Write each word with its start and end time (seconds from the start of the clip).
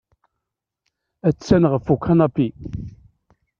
Attan 1.27 1.63
ɣef 1.71 1.85
ukanapi. 1.93 2.47